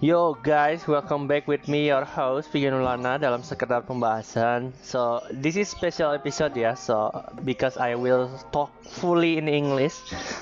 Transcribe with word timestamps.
Yo 0.00 0.32
guys, 0.32 0.88
welcome 0.88 1.28
back 1.28 1.46
with 1.46 1.68
me 1.68 1.88
your 1.92 2.08
host 2.08 2.48
Vigan 2.48 2.72
Ulana 2.72 3.20
dalam 3.20 3.44
sekedar 3.44 3.84
pembahasan. 3.84 4.72
So 4.80 5.20
this 5.28 5.60
is 5.60 5.68
special 5.68 6.16
episode 6.16 6.56
ya. 6.56 6.72
So 6.72 7.12
because 7.44 7.76
I 7.76 7.92
will 7.92 8.32
talk 8.48 8.72
fully 8.80 9.36
in 9.36 9.44
English. 9.44 9.92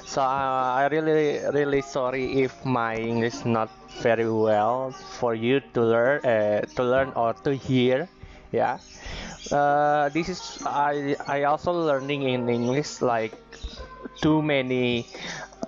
So 0.06 0.22
uh, 0.22 0.78
I 0.78 0.86
really 0.94 1.42
really 1.50 1.82
sorry 1.82 2.46
if 2.46 2.54
my 2.62 2.94
English 2.94 3.42
not 3.42 3.66
very 3.98 4.30
well 4.30 4.94
for 5.18 5.34
you 5.34 5.58
to 5.74 5.80
learn 5.82 6.22
uh, 6.22 6.62
to 6.78 6.82
learn 6.86 7.10
or 7.18 7.34
to 7.42 7.50
hear. 7.50 8.06
Yeah. 8.54 8.78
Uh, 9.50 10.06
this 10.14 10.30
is 10.30 10.38
I 10.62 11.18
I 11.26 11.50
also 11.50 11.74
learning 11.74 12.30
in 12.30 12.46
English 12.46 13.02
like 13.02 13.34
too 14.22 14.38
many 14.38 15.06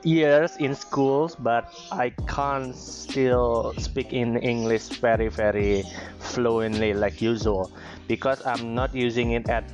years 0.05 0.57
in 0.57 0.75
schools, 0.75 1.35
but 1.35 1.73
I 1.91 2.11
can't 2.29 2.75
still 2.77 3.75
speak 3.79 4.13
in 4.13 4.37
English 4.39 5.01
very, 5.01 5.29
very 5.29 5.85
fluently 6.19 6.95
like 6.95 7.21
usual 7.21 7.73
because 8.07 8.45
I'm 8.47 8.75
not 8.75 8.95
using 8.95 9.33
it 9.33 9.49
at 9.49 9.65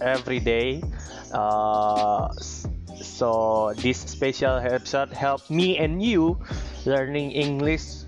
every 0.00 0.40
day. 0.40 0.82
Uh, 1.32 2.32
so 3.02 3.72
this 3.76 3.98
special 3.98 4.56
episode 4.56 5.12
help 5.12 5.48
me 5.50 5.78
and 5.78 6.02
you 6.02 6.38
learning 6.86 7.32
English, 7.32 8.06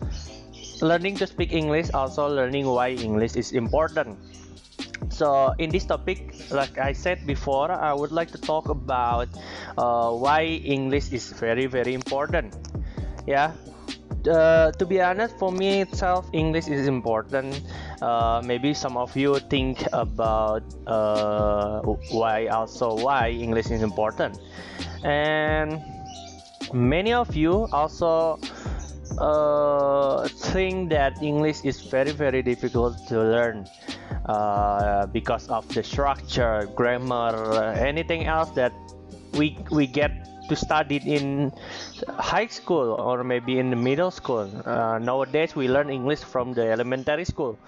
learning 0.81 1.17
to 1.17 1.27
speak 1.27 1.53
English, 1.53 1.91
also 1.95 2.29
learning 2.29 2.67
why 2.67 2.91
English 2.91 3.37
is 3.37 3.53
important 3.53 4.19
so 5.11 5.55
in 5.59 5.71
this 5.71 5.85
topic 5.85 6.35
like 6.51 6.77
i 6.79 6.93
said 6.93 7.25
before 7.27 7.71
i 7.71 7.93
would 7.93 8.11
like 8.11 8.31
to 8.31 8.39
talk 8.39 8.69
about 8.69 9.29
uh, 9.79 10.11
why 10.11 10.45
english 10.45 11.13
is 11.13 11.33
very 11.33 11.67
very 11.67 11.95
important. 11.95 12.55
Yeah. 13.27 13.53
Uh, 14.25 14.73
to 14.73 14.87
be 14.87 15.03
honest 15.03 15.39
for 15.39 15.53
me 15.53 15.83
itself 15.83 16.29
english 16.33 16.69
is 16.69 16.87
important. 16.89 17.61
Uh, 18.01 18.41
maybe 18.45 18.73
some 18.73 18.97
of 18.97 19.15
you 19.17 19.39
think 19.51 19.85
about 19.93 20.63
uh, 20.87 21.81
why 22.11 22.47
also 22.47 22.97
why 22.97 23.29
english 23.31 23.71
is 23.71 23.83
important. 23.83 24.39
And 25.05 25.83
many 26.73 27.13
of 27.13 27.37
you 27.37 27.69
also 27.73 28.39
uh, 29.19 30.27
think 30.29 30.89
that 30.91 31.23
english 31.23 31.61
is 31.65 31.83
very 31.83 32.13
very 32.13 32.43
difficult 32.43 32.97
to 33.09 33.21
learn 33.21 33.69
uh, 34.27 35.07
because 35.07 35.49
of 35.49 35.69
the 35.75 35.83
structure, 35.83 36.67
grammar, 36.75 37.75
anything 37.77 38.25
else 38.25 38.49
that 38.51 38.73
we 39.37 39.57
we 39.71 39.87
get 39.87 40.13
to 40.49 40.57
study 40.57 40.97
in 41.05 41.53
high 42.19 42.47
school 42.47 42.93
or 42.99 43.25
maybe 43.25 43.59
in 43.59 43.71
the 43.71 43.77
middle 43.77 44.11
school. 44.11 44.49
Uh, 44.67 44.99
nowadays 44.99 45.55
we 45.57 45.69
learn 45.69 45.91
English 45.91 46.21
from 46.21 46.53
the 46.53 46.65
elementary 46.71 47.25
school. 47.25 47.59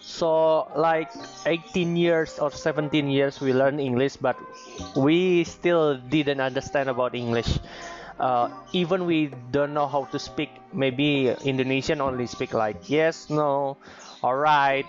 So 0.00 0.68
like 0.76 1.10
18 1.46 1.96
years 1.96 2.38
or 2.38 2.50
17 2.50 3.08
years 3.08 3.40
we 3.40 3.52
learn 3.52 3.80
English, 3.80 4.16
but 4.16 4.36
we 4.96 5.44
still 5.44 5.96
didn't 5.96 6.40
understand 6.40 6.88
about 6.88 7.14
English. 7.14 7.58
Uh, 8.18 8.48
even 8.72 9.06
we 9.06 9.32
don't 9.50 9.74
know 9.74 9.88
how 9.88 10.04
to 10.06 10.18
speak. 10.18 10.50
Maybe 10.72 11.28
Indonesian 11.44 12.00
only 12.00 12.26
speak 12.26 12.54
like 12.54 12.88
yes, 12.88 13.28
no, 13.30 13.76
alright 14.22 14.86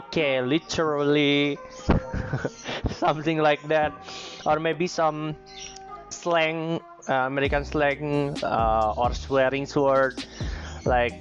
okay 0.00 0.40
literally 0.40 1.58
something 2.90 3.38
like 3.38 3.62
that. 3.68 3.92
Or 4.46 4.58
maybe 4.58 4.86
some 4.86 5.36
slang 6.10 6.80
uh, 7.08 7.26
american 7.26 7.64
slang 7.64 8.36
uh, 8.42 8.94
or 8.96 9.14
swearing 9.14 9.66
word 9.76 10.24
like 10.86 11.12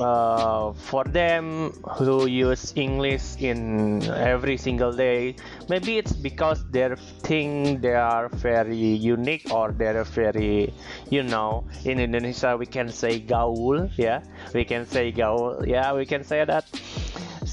uh, 0.00 0.72
for 0.72 1.04
them 1.04 1.72
who 1.98 2.26
use 2.26 2.72
english 2.76 3.36
in 3.38 4.02
every 4.14 4.56
single 4.56 4.92
day 4.92 5.34
maybe 5.68 5.98
it's 5.98 6.12
because 6.12 6.64
they 6.70 6.88
think 7.22 7.82
they 7.82 7.94
are 7.94 8.28
very 8.28 8.76
unique 8.76 9.42
or 9.50 9.72
they're 9.72 10.04
very 10.04 10.72
you 11.10 11.22
know 11.22 11.64
in 11.84 11.98
indonesia 11.98 12.56
we 12.56 12.66
can 12.66 12.88
say 12.88 13.18
gaul 13.18 13.88
yeah? 13.96 14.22
We 14.54 14.64
can 14.64 14.86
say 14.86 15.10
gaul 15.10 15.66
yeah 15.66 15.92
we 15.92 16.06
can 16.06 16.22
say 16.22 16.44
that 16.44 16.64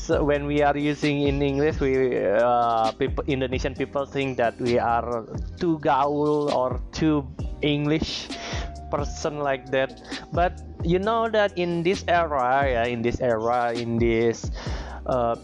when 0.09 0.45
we 0.45 0.61
are 0.61 0.77
using 0.77 1.23
in 1.23 1.41
english 1.41 1.79
we 1.79 2.17
uh, 2.17 2.91
people 2.99 3.23
indonesian 3.27 3.73
people 3.73 4.05
think 4.05 4.38
that 4.38 4.59
we 4.61 4.77
are 4.79 5.25
too 5.59 5.79
gaul 5.79 6.51
or 6.53 6.79
too 6.91 7.25
english 7.61 8.27
person 8.89 9.39
like 9.39 9.69
that. 9.71 10.01
But 10.31 10.61
you 10.83 10.99
know 10.99 11.29
that 11.29 11.57
in 11.57 11.83
this 11.83 12.03
era 12.07 12.63
yeah, 12.69 12.85
in 12.85 13.01
this 13.01 13.19
era 13.19 13.73
in 13.73 13.97
this 13.97 14.51
uh, 15.05 15.35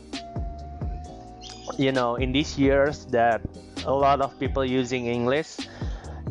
you 1.78 1.92
know 1.92 2.16
in 2.16 2.32
these 2.32 2.58
years 2.58 3.06
that 3.12 3.42
a 3.86 3.94
lot 3.94 4.22
of 4.22 4.38
people 4.38 4.64
using 4.64 5.08
english 5.08 5.58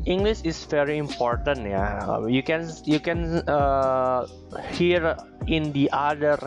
english 0.07 0.39
is 0.47 0.65
very 0.71 0.99
important 0.99 1.67
yeah. 1.67 2.23
You 2.31 2.43
can 2.43 2.71
you 2.85 3.01
can 3.01 3.43
uh, 3.49 4.27
hear 4.71 5.17
in 5.47 5.73
the 5.73 5.91
other 5.93 6.39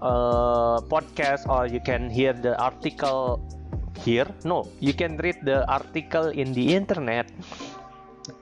uh, 0.00 0.80
podcast 0.92 1.48
or 1.48 1.66
you 1.66 1.80
can 1.80 2.10
hear 2.10 2.32
the 2.32 2.56
article 2.60 3.40
here 4.04 4.26
no 4.44 4.68
you 4.80 4.92
can 4.92 5.16
read 5.18 5.36
the 5.42 5.66
article 5.68 6.28
in 6.28 6.52
the 6.52 6.74
internet 6.74 7.26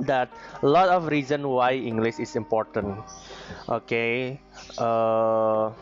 that 0.01 0.29
a 0.63 0.67
lot 0.67 0.89
of 0.89 1.09
reason 1.09 1.49
why 1.49 1.73
English 1.75 2.19
is 2.19 2.37
important. 2.37 2.99
Okay. 3.69 4.41
Uh, 4.79 5.73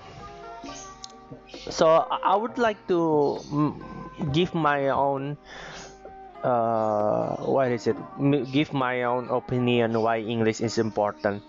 so 1.71 2.07
I 2.11 2.37
would 2.37 2.59
like 2.59 2.79
to 2.89 3.75
give 4.33 4.55
my 4.55 4.89
own 4.89 5.37
uh, 6.43 7.37
what 7.37 7.71
is 7.71 7.87
it? 7.87 7.97
Give 8.51 8.73
my 8.73 9.05
own 9.05 9.29
opinion 9.31 10.01
why 10.01 10.19
English 10.19 10.61
is 10.61 10.79
important. 10.79 11.43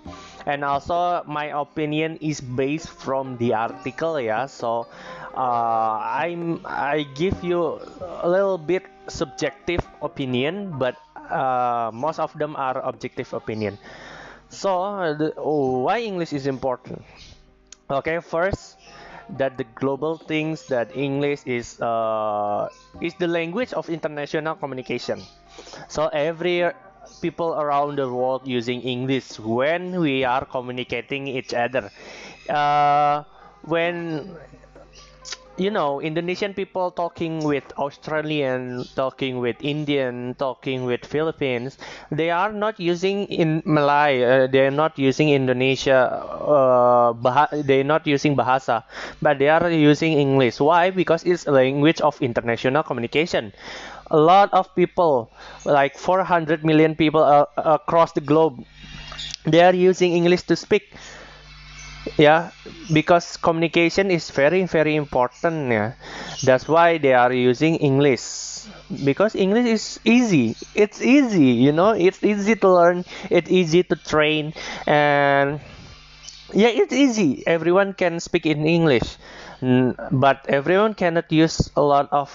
And 0.46 0.64
also 0.64 1.24
my 1.26 1.56
opinion 1.56 2.18
is 2.22 2.42
based 2.42 2.90
from 2.90 3.38
the 3.38 3.54
article, 3.54 4.20
yeah. 4.20 4.46
So 4.46 4.88
uh, 5.36 5.98
I'm 6.04 6.62
I 6.66 7.08
give 7.16 7.44
you 7.44 7.80
a 8.22 8.28
little 8.28 8.58
bit 8.58 8.84
subjective 9.08 9.82
opinion, 10.02 10.78
but 10.78 10.96
uh, 11.16 11.92
most 11.94 12.20
of 12.20 12.34
them 12.38 12.56
are 12.56 12.80
objective 12.84 13.34
opinion. 13.34 13.78
So 14.50 15.16
the, 15.18 15.34
oh, 15.38 15.80
why 15.84 16.02
English 16.02 16.34
is 16.34 16.46
important? 16.48 17.02
Okay, 17.90 18.20
first 18.20 18.78
that 19.38 19.58
the 19.58 19.64
global 19.76 20.18
things 20.18 20.68
that 20.68 20.96
English 20.96 21.42
is 21.46 21.80
uh, 21.82 22.68
is 23.02 23.16
the 23.16 23.28
language 23.28 23.74
of 23.74 23.90
international 23.90 24.56
communication. 24.56 25.22
So 25.88 26.08
every 26.12 26.70
people 27.24 27.56
around 27.56 27.98
the 27.98 28.08
world 28.12 28.44
using 28.46 28.82
English 28.84 29.40
when 29.40 30.00
we 30.00 30.24
are 30.28 30.46
communicating 30.46 31.28
each 31.28 31.54
other. 31.56 31.90
Uh, 32.52 33.24
when 33.64 34.36
you 35.56 35.70
know 35.70 36.02
Indonesian 36.02 36.54
people 36.54 36.90
talking 36.90 37.44
with 37.46 37.64
Australian, 37.78 38.84
talking 38.96 39.38
with 39.38 39.56
Indian, 39.62 40.34
talking 40.40 40.84
with 40.86 41.06
Philippines, 41.06 41.78
they 42.10 42.32
are 42.32 42.52
not 42.52 42.80
using 42.80 43.26
in 43.30 43.62
Malay. 43.66 44.24
Uh, 44.24 44.48
they 44.48 44.66
are 44.66 44.74
not 44.74 44.98
using 44.98 45.30
Indonesia. 45.30 46.10
Uh, 46.42 47.14
they're 47.62 47.86
not 47.86 48.08
using 48.08 48.36
Bahasa, 48.36 48.84
but 49.22 49.38
they 49.38 49.50
are 49.50 49.70
using 49.70 50.14
English. 50.18 50.60
Why? 50.60 50.90
Because 50.90 51.24
it's 51.24 51.46
a 51.46 51.52
language 51.52 52.02
of 52.02 52.18
international 52.22 52.82
communication. 52.82 53.54
A 54.12 54.18
lot 54.18 54.54
of 54.54 54.74
people, 54.76 55.32
like 55.66 55.98
400 55.98 56.64
million 56.66 56.96
people 56.96 57.22
uh, 57.24 57.46
across 57.58 58.12
the 58.14 58.22
globe, 58.22 58.64
they 59.46 59.62
are 59.62 59.74
using 59.76 60.14
English 60.14 60.44
to 60.44 60.56
speak. 60.56 60.94
Yeah 62.18 62.52
because 62.92 63.38
communication 63.38 64.12
is 64.12 64.30
very 64.30 64.66
very 64.68 64.96
important 64.96 65.72
yeah. 65.72 65.94
That's 66.44 66.68
why 66.68 66.98
they 66.98 67.14
are 67.14 67.32
using 67.32 67.76
english. 67.80 68.68
Because 69.06 69.36
english 69.36 69.68
is 69.72 69.86
easy. 70.04 70.56
It's 70.76 71.02
easy 71.02 71.64
you 71.64 71.72
know. 71.72 71.92
It's 71.96 72.20
easy 72.24 72.56
to 72.60 72.68
learn. 72.70 73.06
It's 73.30 73.50
easy 73.50 73.84
to 73.84 73.96
train. 73.96 74.52
And 74.86 75.62
yeah 76.54 76.70
it's 76.76 76.94
easy. 76.94 77.44
Everyone 77.48 77.94
can 77.94 78.20
speak 78.20 78.46
in 78.46 78.66
english. 78.68 79.18
But 80.12 80.46
everyone 80.50 80.94
cannot 80.94 81.32
use 81.32 81.72
a 81.76 81.82
lot 81.82 82.10
of 82.12 82.30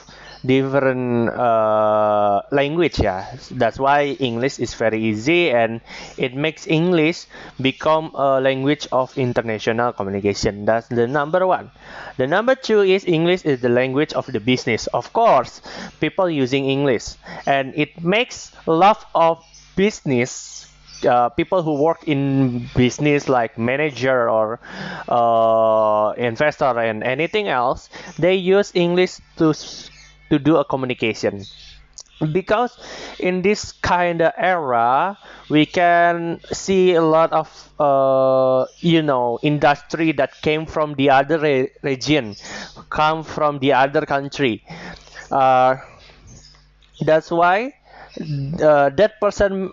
different 0.44 1.30
uh, 1.30 2.42
language 2.50 2.98
yeah. 3.00 3.26
That's 3.50 3.78
why 3.78 4.16
english 4.20 4.58
is 4.58 4.74
very 4.74 5.02
easy 5.02 5.50
and 5.50 5.80
it 6.16 6.34
makes 6.34 6.66
english 6.66 7.26
become 7.60 8.10
a 8.14 8.40
language 8.40 8.86
of 8.92 9.16
international 9.18 9.92
communication. 9.92 10.64
That's 10.64 10.88
the 10.88 11.06
number 11.06 11.46
one. 11.46 11.70
The 12.16 12.26
number 12.26 12.54
two 12.54 12.80
is 12.82 13.04
english 13.06 13.44
is 13.44 13.60
the 13.60 13.68
language 13.68 14.12
of 14.12 14.26
the 14.26 14.40
business. 14.40 14.86
Of 14.88 15.12
course 15.12 15.60
people 16.00 16.30
using 16.30 16.66
english. 16.66 17.14
And 17.46 17.74
it 17.76 18.02
makes 18.02 18.52
a 18.66 18.72
lot 18.72 19.06
of 19.14 19.42
business 19.76 20.66
uh, 21.06 21.28
people 21.30 21.62
who 21.62 21.74
work 21.80 22.02
in 22.08 22.66
business 22.74 23.28
like 23.28 23.56
manager 23.58 24.28
or 24.28 24.58
uh, 25.08 26.12
investor 26.16 26.78
and 26.78 27.02
anything 27.04 27.46
else 27.48 27.88
they 28.18 28.34
use 28.34 28.72
english 28.74 29.18
to 29.36 29.54
to 30.30 30.38
do 30.38 30.56
a 30.56 30.64
communication. 30.64 31.42
Because 32.32 32.76
in 33.20 33.42
this 33.42 33.70
kind 33.72 34.20
of 34.22 34.32
era 34.36 35.16
we 35.48 35.66
can 35.66 36.40
see 36.52 36.94
a 36.94 37.02
lot 37.02 37.32
of 37.32 37.46
uh, 37.78 38.66
you 38.80 39.02
know 39.02 39.38
industry 39.42 40.10
that 40.12 40.34
came 40.42 40.66
from 40.66 40.94
the 40.94 41.10
other 41.10 41.38
re- 41.38 41.70
region 41.82 42.34
come 42.90 43.22
from 43.22 43.60
the 43.60 43.72
other 43.72 44.04
country. 44.04 44.64
Uh, 45.30 45.76
that's 47.00 47.30
why 47.30 47.74
uh, 48.62 48.90
that 48.90 49.20
person 49.20 49.72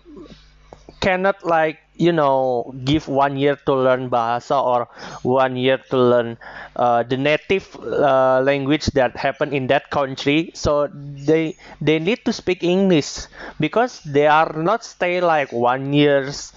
cannot 1.00 1.44
like 1.44 1.78
you 1.98 2.12
know 2.12 2.72
give 2.84 3.08
one 3.08 3.36
year 3.36 3.56
to 3.66 3.74
learn 3.74 4.08
bahasa 4.10 4.56
or 4.60 4.88
one 5.22 5.56
year 5.56 5.78
to 5.90 5.96
learn 5.96 6.38
uh, 6.76 7.02
the 7.02 7.16
native 7.16 7.66
uh, 7.80 8.40
language 8.44 8.86
that 8.98 9.16
happen 9.16 9.52
in 9.52 9.66
that 9.68 9.90
country. 9.90 10.50
So 10.54 10.88
they 10.92 11.56
they 11.80 11.98
need 11.98 12.24
to 12.26 12.32
speak 12.32 12.62
english 12.62 13.26
because 13.60 14.00
they 14.04 14.26
are 14.26 14.52
not 14.52 14.84
stay 14.84 15.20
like 15.20 15.52
one 15.52 15.92
years. 15.92 16.52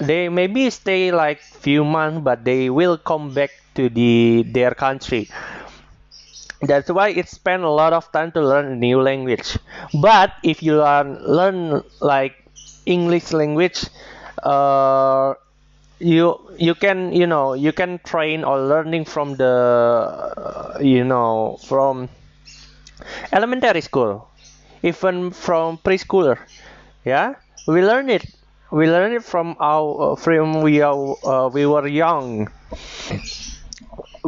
They 0.00 0.28
maybe 0.28 0.70
stay 0.70 1.12
like 1.12 1.40
few 1.40 1.84
months 1.84 2.20
but 2.24 2.44
they 2.44 2.70
will 2.70 2.96
come 2.98 3.34
back 3.34 3.50
to 3.76 3.88
the 3.88 4.42
their 4.48 4.74
country. 4.74 5.28
That's 6.62 6.90
why 6.90 7.08
it 7.10 7.28
spend 7.28 7.64
a 7.64 7.70
lot 7.70 7.92
of 7.92 8.10
time 8.12 8.32
to 8.32 8.40
learn 8.40 8.66
a 8.72 8.76
new 8.76 9.00
language. 9.00 9.58
But 10.00 10.32
if 10.44 10.62
you 10.62 10.76
learn 10.76 11.16
learn 11.24 11.82
like 12.00 12.34
english 12.86 13.32
language 13.32 13.84
uh, 14.42 15.34
you 15.98 16.38
you 16.58 16.74
can 16.74 17.12
you 17.12 17.26
know 17.26 17.54
you 17.54 17.72
can 17.72 17.98
train 18.04 18.44
or 18.44 18.60
learning 18.60 19.04
from 19.04 19.36
the 19.36 19.46
uh, 19.46 20.78
you 20.80 21.04
know 21.04 21.58
from 21.66 22.08
elementary 23.32 23.80
school 23.80 24.28
even 24.82 25.30
from 25.30 25.78
preschooler 25.78 26.38
yeah? 27.04 27.34
We 27.66 27.82
learn 27.82 28.10
it. 28.10 28.24
We 28.72 28.86
learn 28.88 29.12
it 29.12 29.24
from 29.24 29.56
our 29.60 30.16
from 30.16 30.62
we 30.62 30.82
are 30.82 31.16
uh, 31.24 31.48
we 31.48 31.66
were 31.66 31.86
young. 31.86 32.48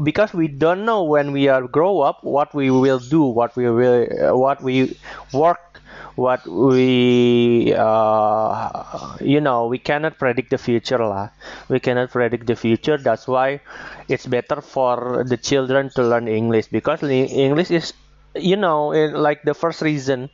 Because 0.03 0.32
we 0.32 0.49
don't 0.49 0.85
know 0.85 1.03
when 1.05 1.32
we 1.32 1.49
are 1.49 1.62
grow 1.67 2.00
up 2.00 2.25
what 2.25 2.55
we 2.55 2.70
will 2.70 2.99
do 2.99 3.23
what 3.25 3.55
we 3.56 3.69
will 3.70 4.06
what 4.37 4.62
we 4.62 4.97
work 5.32 5.71
what 6.17 6.47
we 6.47 7.73
uh, 7.76 9.17
you 9.20 9.41
know 9.41 9.67
we 9.67 9.79
cannot 9.79 10.19
predict 10.19 10.50
the 10.50 10.59
future 10.59 10.99
lah. 10.99 11.31
We 11.69 11.81
cannot 11.81 12.11
predict 12.11 12.47
the 12.47 12.56
future. 12.56 12.99
That's 12.99 13.26
why 13.26 13.61
it's 14.09 14.26
better 14.26 14.61
for 14.61 15.25
the 15.25 15.37
children 15.37 15.91
to 15.97 16.03
learn 16.03 16.29
english 16.29 16.67
because 16.69 17.03
english 17.03 17.70
is 17.70 17.93
you 18.35 18.56
know 18.56 18.88
like 19.17 19.43
the 19.44 19.55
first 19.55 19.82
reason 19.82 20.29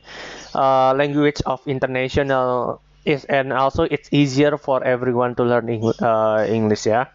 uh, 0.55 0.93
language 0.93 1.41
of 1.45 1.61
international 1.67 2.81
is 3.05 3.25
and 3.25 3.53
also 3.53 3.83
it's 3.83 4.09
easier 4.11 4.57
for 4.57 4.83
everyone 4.83 5.35
to 5.35 5.43
learn 5.43 5.69
uh, 6.01 6.45
english 6.47 6.85
yeah. 6.85 7.05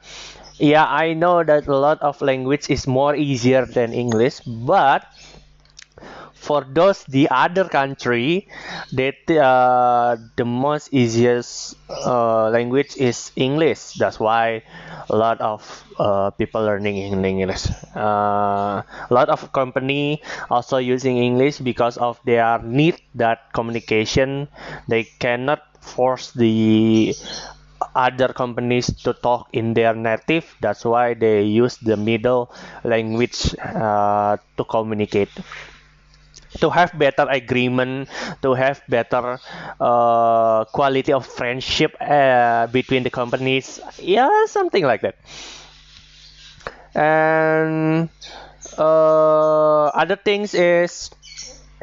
Yeah 0.59 0.87
i 0.87 1.15
know 1.15 1.43
that 1.43 1.67
a 1.67 1.77
lot 1.77 2.01
of 2.01 2.21
language 2.23 2.71
is 2.71 2.87
more 2.87 3.15
easier 3.17 3.67
than 3.67 3.93
english 3.93 4.39
but 4.47 5.03
for 6.45 6.61
those 6.69 7.05
the 7.09 7.25
other 7.33 7.65
country 7.65 8.47
that 8.93 9.17
uh, 9.33 10.17
the 10.37 10.45
most 10.45 10.93
easiest 10.93 11.77
uh, 11.89 12.49
language 12.51 12.97
is 13.01 13.33
english. 13.37 13.97
That's 13.97 14.21
why 14.21 14.63
a 15.09 15.17
lot 15.17 15.41
of 15.41 15.65
uh, 15.99 16.31
people 16.37 16.63
learning 16.63 16.97
english. 17.01 17.65
Uh, 17.97 18.85
a 18.85 19.13
lot 19.13 19.29
of 19.33 19.53
company 19.53 20.21
also 20.51 20.77
using 20.79 21.17
english 21.17 21.59
because 21.59 21.97
of 21.97 22.21
their 22.25 22.61
need 22.63 23.01
that 23.15 23.53
communication. 23.53 24.49
They 24.89 25.05
cannot 25.19 25.65
force 25.81 26.33
the 26.33 27.15
other 27.95 28.29
companies 28.33 28.87
to 29.05 29.13
talk 29.15 29.49
in 29.53 29.75
their 29.75 29.95
native. 29.95 30.45
That's 30.61 30.85
why 30.85 31.15
they 31.15 31.43
use 31.43 31.77
the 31.79 31.97
middle 31.97 32.51
language 32.83 33.55
uh, 33.61 34.37
to 34.57 34.65
communicate 34.65 35.31
to 36.61 36.71
have 36.71 36.97
better 36.99 37.27
agreement 37.31 38.09
to 38.43 38.55
have 38.55 38.83
better 38.89 39.39
uh, 39.81 40.65
quality 40.67 41.13
of 41.13 41.27
friendship 41.27 41.95
uh, 42.01 42.67
between 42.69 43.03
the 43.03 43.11
companies. 43.11 43.81
Yeah 43.99 44.47
something 44.47 44.85
like 44.85 45.03
that. 45.03 45.17
And 46.95 48.09
uh, 48.79 49.85
other 49.95 50.17
things 50.17 50.55
is 50.55 51.11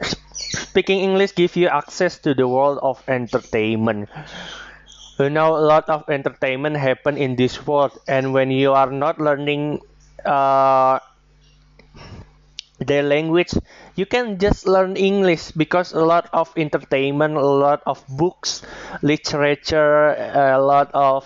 speaking 0.02 1.00
english 1.02 1.34
give 1.36 1.56
you 1.56 1.68
access 1.68 2.18
to 2.20 2.34
the 2.34 2.48
world 2.48 2.80
of 2.82 3.04
entertainment. 3.08 4.10
You 5.18 5.30
know 5.30 5.56
a 5.56 5.64
lot 5.64 5.88
of 5.90 6.10
entertainment 6.10 6.76
happen 6.76 7.18
in 7.18 7.36
this 7.38 7.66
world 7.66 7.98
and 8.10 8.34
when 8.34 8.52
you 8.52 8.74
are 8.74 8.92
not 8.92 9.20
learning 9.20 9.80
uh, 10.26 11.00
their 12.86 13.04
language. 13.04 13.54
You 13.96 14.06
can 14.06 14.38
just 14.40 14.68
learn 14.68 14.96
english 14.98 15.52
because 15.52 15.94
a 15.94 16.02
lot 16.04 16.30
of 16.34 16.52
entertainment 16.58 17.36
a 17.38 17.46
lot 17.46 17.82
of 17.86 18.04
books 18.08 18.62
literature 19.02 20.14
a 20.34 20.60
lot 20.62 20.90
of 20.94 21.24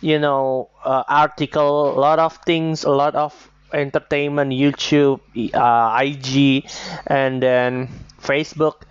you 0.00 0.18
know 0.18 0.70
uh, 0.84 1.02
article 1.08 1.90
a 1.96 1.98
lot 1.98 2.18
of 2.18 2.36
things 2.46 2.84
a 2.84 2.90
lot 2.90 3.14
of 3.14 3.32
entertainment 3.72 4.50
youtube 4.52 5.20
uh, 5.54 5.98
ig 6.02 6.64
and 7.06 7.42
then 7.42 7.88
facebook. 8.20 8.82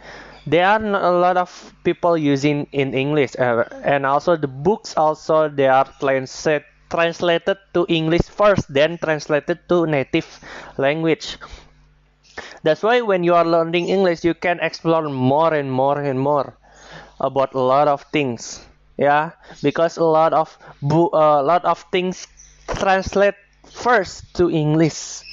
There 0.47 0.65
are 0.65 0.79
a 0.79 1.11
lot 1.11 1.35
of 1.35 1.51
people 1.83 2.15
using 2.17 2.67
in 2.71 2.93
english 2.93 3.35
uh, 3.35 3.67
and 3.83 4.05
also 4.05 4.37
the 4.37 4.47
books 4.47 4.95
also 4.95 5.49
they 5.49 5.67
are 5.67 5.83
translated 5.99 6.63
translated 6.89 7.57
to 7.75 7.83
english 7.89 8.23
first 8.31 8.71
then 8.71 8.97
translated 8.97 9.59
to 9.67 9.85
native 9.85 10.23
language 10.77 11.35
that's 12.67 12.83
why 12.83 12.99
when 13.01 13.23
you 13.23 13.33
are 13.35 13.45
learning 13.47 13.87
English, 13.87 14.23
you 14.27 14.33
can 14.35 14.59
explore 14.59 15.07
more 15.07 15.53
and 15.55 15.71
more 15.71 15.99
and 16.03 16.19
more 16.19 16.57
about 17.19 17.53
a 17.55 17.61
lot 17.63 17.87
of 17.87 18.03
things. 18.11 18.65
Yeah, 18.97 19.31
because 19.63 19.97
a 19.97 20.03
lot 20.05 20.33
of 20.33 20.51
a 20.83 20.85
uh, 21.13 21.41
lot 21.43 21.63
of 21.65 21.79
things 21.91 22.27
translate 22.67 23.35
first 23.65 24.35
to 24.37 24.51
English. 24.51 25.23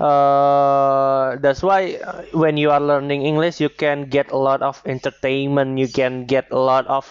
Uh, 0.00 1.36
that's 1.38 1.62
why 1.62 1.94
uh, 2.02 2.22
when 2.34 2.56
you 2.56 2.70
are 2.70 2.80
learning 2.80 3.22
English, 3.22 3.60
you 3.60 3.68
can 3.68 4.10
get 4.10 4.30
a 4.32 4.36
lot 4.36 4.60
of 4.62 4.82
entertainment. 4.86 5.78
You 5.78 5.86
can 5.88 6.26
get 6.26 6.50
a 6.50 6.58
lot 6.58 6.86
of 6.88 7.06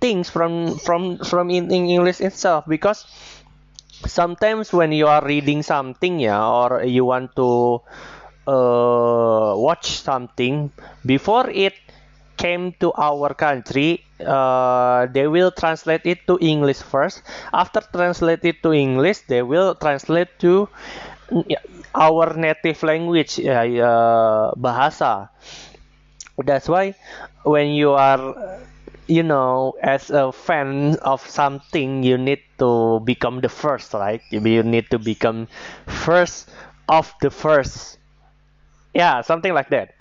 things 0.00 0.28
from 0.28 0.76
from 0.78 1.18
from 1.24 1.50
in, 1.50 1.70
in 1.72 1.88
English 1.88 2.20
itself 2.20 2.64
because 2.68 3.04
sometimes 4.06 4.72
when 4.72 4.92
you 4.92 5.06
are 5.06 5.24
reading 5.24 5.62
something 5.62 6.20
yeah 6.20 6.40
or 6.40 6.82
you 6.84 7.04
want 7.04 7.34
to 7.36 7.80
uh, 8.50 9.54
watch 9.56 9.86
something. 10.02 10.72
Before 11.06 11.48
it 11.50 11.74
came 12.36 12.72
to 12.80 12.90
our 12.96 13.34
country 13.34 14.02
uh, 14.24 15.06
they 15.12 15.26
will 15.28 15.50
translate 15.52 16.02
it 16.04 16.26
to 16.26 16.38
english 16.40 16.80
first. 16.80 17.22
After 17.52 17.80
translate 17.92 18.44
it 18.44 18.62
to 18.64 18.72
english 18.72 19.20
they 19.28 19.42
will 19.42 19.74
translate 19.76 20.28
to 20.40 20.68
our 21.94 22.34
native 22.36 22.82
language 22.82 23.38
uh, 23.44 24.50
bahasa. 24.56 25.30
That's 26.38 26.68
why 26.68 26.94
when 27.44 27.68
you 27.70 27.92
are 27.92 28.58
you 29.06 29.22
know 29.22 29.74
as 29.82 30.10
a 30.10 30.32
fan 30.32 30.96
of 31.02 31.20
something 31.28 32.02
you 32.02 32.18
need 32.18 32.42
to 32.58 33.00
become 33.04 33.40
the 33.40 33.48
first 33.48 33.94
right? 33.94 34.22
You 34.30 34.40
need 34.64 34.90
to 34.90 34.98
become 34.98 35.46
first 35.86 36.50
of 36.88 37.14
the 37.22 37.30
first 37.30 37.98
yeah 38.94 39.20
something 39.20 39.54
like 39.54 39.70
that. 39.70 39.94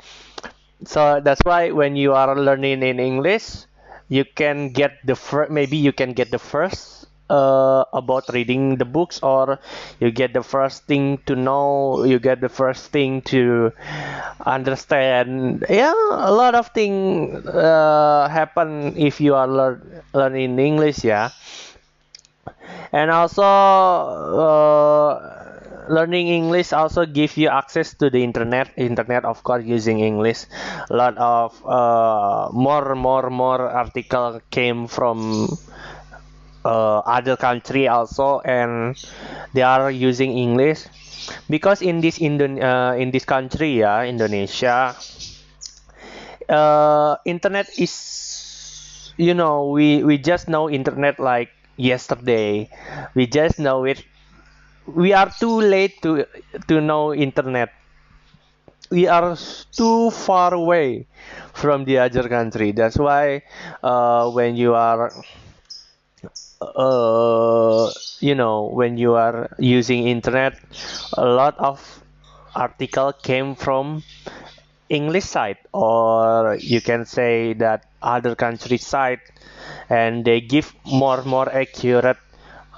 So 0.85 1.19
that's 1.23 1.41
why 1.43 1.71
when 1.71 1.95
you 1.95 2.13
are 2.13 2.35
learning 2.35 2.83
in 2.83 2.99
english 2.99 3.65
you 4.09 4.25
can 4.25 4.69
get 4.71 4.93
the 5.05 5.15
first 5.15 5.51
maybe 5.51 5.77
you 5.77 5.91
can 5.93 6.13
get 6.13 6.31
the 6.31 6.39
first 6.39 7.07
uh, 7.29 7.83
about 7.93 8.23
reading 8.33 8.77
the 8.77 8.85
books 8.85 9.19
or 9.23 9.59
you 9.99 10.11
get 10.11 10.33
the 10.33 10.43
first 10.43 10.85
thing 10.85 11.17
to 11.27 11.35
know 11.35 12.03
you 12.05 12.19
get 12.19 12.41
the 12.41 12.49
first 12.49 12.91
thing 12.91 13.21
to 13.23 13.71
understand. 14.45 15.65
Yeah 15.69 15.93
a 16.11 16.31
lot 16.33 16.55
of 16.55 16.69
things 16.69 17.45
uh, 17.47 18.27
happen 18.31 18.95
if 18.97 19.19
you 19.21 19.35
are 19.35 19.47
learn, 19.47 20.01
learning 20.13 20.57
english 20.59 21.03
yeah. 21.03 21.29
And 22.91 23.11
also 23.11 23.43
uh, 23.43 25.58
learning 25.89 26.27
English 26.29 26.71
also 26.73 27.05
give 27.05 27.35
you 27.37 27.49
access 27.49 27.93
to 27.97 28.09
the 28.09 28.23
internet. 28.23 28.71
Internet, 28.77 29.25
of 29.25 29.43
course, 29.43 29.65
using 29.65 29.99
English. 29.99 30.45
A 30.89 30.95
lot 30.95 31.17
of 31.17 31.57
uh, 31.65 32.49
more, 32.53 32.95
more, 32.95 33.29
more 33.29 33.61
article 33.69 34.41
came 34.51 34.87
from 34.87 35.49
uh, 36.65 36.99
other 37.05 37.35
country 37.37 37.87
also, 37.87 38.39
and 38.41 38.95
they 39.53 39.61
are 39.61 39.91
using 39.91 40.37
English 40.37 40.85
because 41.49 41.81
in 41.81 42.01
this 42.01 42.19
Indon 42.19 42.61
uh, 42.61 42.95
in 42.97 43.11
this 43.11 43.25
country, 43.25 43.79
yeah, 43.79 44.03
Indonesia, 44.03 44.95
uh, 46.49 47.15
internet 47.25 47.67
is, 47.77 49.13
you 49.17 49.33
know, 49.33 49.69
we 49.69 50.03
we 50.03 50.17
just 50.17 50.47
know 50.47 50.69
internet 50.69 51.19
like 51.19 51.49
yesterday. 51.77 52.69
We 53.15 53.27
just 53.27 53.59
know 53.59 53.85
it 53.85 54.03
we 54.95 55.13
are 55.13 55.29
too 55.39 55.59
late 55.61 56.01
to 56.03 56.25
to 56.67 56.81
know 56.81 57.13
internet. 57.13 57.69
We 58.91 59.07
are 59.07 59.35
too 59.75 60.11
far 60.11 60.53
away 60.53 61.07
from 61.53 61.85
the 61.85 61.99
other 61.99 62.27
country. 62.29 62.71
That's 62.71 62.97
why 62.97 63.43
uh, 63.83 64.29
when 64.31 64.55
you 64.55 64.73
are 64.75 65.11
uh, 66.61 67.91
you 68.19 68.35
know 68.35 68.67
when 68.79 68.97
you 68.97 69.13
are 69.15 69.49
using 69.59 70.07
internet 70.07 70.53
a 71.17 71.25
lot 71.25 71.57
of 71.59 71.79
article 72.55 73.13
came 73.13 73.55
from 73.55 74.03
english 74.89 75.25
side 75.25 75.57
or 75.73 76.57
you 76.61 76.81
can 76.81 77.05
say 77.05 77.53
that 77.53 77.85
other 78.01 78.35
country 78.35 78.77
side 78.77 79.21
and 79.89 80.25
they 80.25 80.41
give 80.41 80.73
more 80.85 81.23
more 81.23 81.49
accurate 81.63 82.17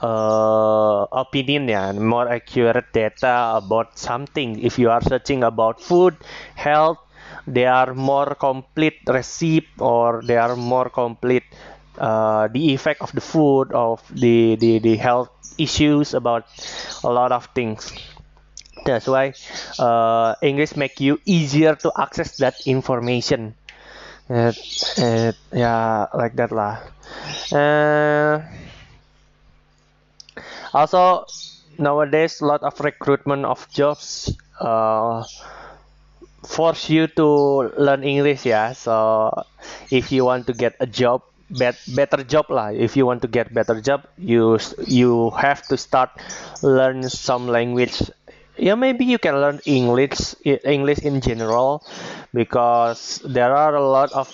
uh, 0.02 1.06
opinion 1.12 1.70
and 1.70 2.00
more 2.00 2.28
accurate 2.30 2.92
data 2.94 3.54
about 3.56 3.98
something. 3.98 4.60
If 4.60 4.80
you 4.80 4.90
are 4.90 5.02
searching 5.02 5.44
about 5.44 5.82
food, 5.82 6.16
health, 6.56 6.98
they 7.48 7.66
are 7.66 7.94
more 7.94 8.36
complete 8.36 9.00
receipt 9.08 9.68
or 9.80 10.22
they 10.24 10.38
are 10.38 10.56
more 10.56 10.90
complete 10.90 11.44
uh, 11.98 12.48
the 12.48 12.74
effect 12.74 13.02
of 13.02 13.12
the 13.14 13.22
food 13.22 13.72
of 13.74 14.02
the, 14.14 14.56
the 14.56 14.80
the 14.80 14.96
health 14.98 15.30
issues 15.58 16.14
about 16.14 16.46
a 17.04 17.10
lot 17.12 17.32
of 17.32 17.46
things. 17.54 17.92
That's 18.86 19.08
why 19.08 19.34
uh, 19.80 20.36
english 20.42 20.76
make 20.76 21.00
you 21.00 21.20
easier 21.26 21.76
to 21.76 21.92
access 21.98 22.38
that 22.38 22.56
information. 22.66 23.56
It, 24.30 24.58
it, 24.98 25.36
yeah 25.54 26.08
like 26.14 26.36
that 26.38 26.52
lah. 26.52 26.80
Uh, 27.52 28.42
also 30.74 31.26
nowadays 31.78 32.42
a 32.42 32.46
lot 32.46 32.62
of 32.64 32.80
recruitment 32.80 33.46
of 33.46 33.68
jobs 33.72 34.36
uh, 34.60 35.24
force 36.46 36.90
you 36.90 37.08
to 37.08 37.28
learn 37.78 38.04
English 38.04 38.46
yeah. 38.46 38.74
So 38.74 39.32
if 39.90 40.12
you 40.12 40.26
want 40.26 40.48
to 40.48 40.54
get 40.54 40.76
a 40.80 40.88
job 40.88 41.22
bet, 41.50 41.76
better 41.96 42.24
job 42.24 42.50
lah. 42.50 42.70
If 42.70 42.96
you 42.98 43.06
want 43.06 43.22
to 43.24 43.28
get 43.28 43.54
better 43.54 43.80
job 43.82 44.06
you 44.18 44.58
you 44.88 45.32
have 45.38 45.62
to 45.70 45.78
start 45.78 46.10
learn 46.64 47.08
some 47.10 47.48
language. 47.48 48.02
Yeah 48.58 48.76
maybe 48.76 49.06
you 49.06 49.18
can 49.18 49.36
learn 49.42 49.60
English 49.66 50.36
English 50.46 51.00
in 51.00 51.22
general 51.22 51.82
because 52.34 53.22
there 53.26 53.56
are 53.56 53.76
a 53.76 53.86
lot 53.86 54.12
of 54.14 54.28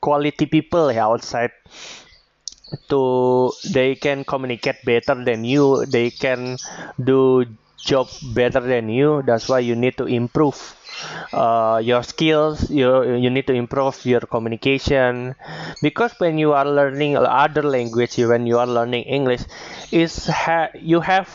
quality 0.00 0.46
people 0.46 0.88
outside 0.90 1.50
to 2.88 3.56
they 3.64 3.94
can 3.94 4.24
communicate 4.24 4.84
better 4.84 5.14
than 5.24 5.44
you. 5.44 5.84
They 5.86 6.10
can 6.10 6.58
do 7.02 7.44
job 7.84 8.08
better 8.22 8.60
than 8.60 8.88
you. 8.88 9.22
That's 9.26 9.48
why 9.48 9.60
you 9.60 9.74
need 9.76 9.96
to 9.98 10.06
improve 10.06 10.56
uh, 11.32 11.80
your 11.84 12.02
skills. 12.02 12.70
You 12.70 13.14
you 13.16 13.30
need 13.30 13.46
to 13.46 13.54
improve 13.54 14.04
your 14.04 14.20
communication. 14.20 15.34
Because 15.80 16.12
when 16.18 16.38
you 16.38 16.52
are 16.52 16.66
learning 16.66 17.16
other 17.16 17.62
language 17.62 18.16
when 18.18 18.46
you 18.46 18.58
are 18.58 18.66
learning 18.66 19.04
english 19.04 19.42
is 19.92 20.26
ha- 20.26 20.70
you 20.74 21.00
have 21.00 21.28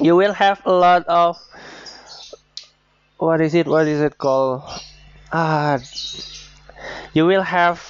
you 0.00 0.16
will 0.16 0.32
have 0.32 0.60
a 0.64 0.72
lot 0.72 1.04
of 1.06 1.36
what 3.18 3.40
is 3.40 3.54
it? 3.54 3.66
What 3.66 3.86
is 3.86 4.00
it 4.00 4.18
called? 4.18 4.62
Ah 5.32 5.78
you 7.12 7.26
will 7.26 7.42
have 7.42 7.80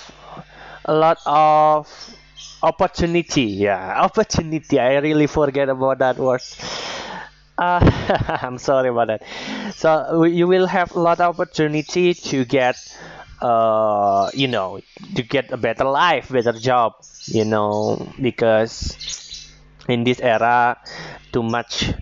a 0.85 0.95
lot 0.95 1.19
of 1.27 1.89
opportunity. 2.63 3.43
Yeah 3.67 4.01
opportunity. 4.03 4.79
I 4.79 4.97
really 4.99 5.27
forget 5.27 5.69
about 5.69 5.99
that 5.99 6.19
word. 6.19 6.41
Uh, 7.57 7.81
i'm 8.43 8.57
sorry 8.59 8.89
about 8.89 9.09
that. 9.09 9.23
So 9.75 10.23
you 10.25 10.47
will 10.47 10.67
have 10.67 10.95
a 10.95 11.01
lot 11.01 11.21
of 11.21 11.35
opportunity 11.35 12.15
to 12.15 12.45
get 12.45 12.77
uh, 13.43 14.31
you 14.33 14.47
know 14.49 14.81
to 15.17 15.23
get 15.23 15.51
a 15.51 15.57
better 15.57 15.85
life 15.85 16.29
better 16.29 16.53
job 16.53 16.93
you 17.27 17.45
know 17.45 18.13
because 18.21 18.97
in 19.89 20.05
this 20.05 20.21
era 20.21 20.77
too 21.33 21.43
much 21.43 21.93